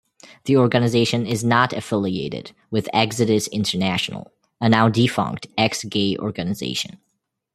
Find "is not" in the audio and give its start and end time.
1.27-1.73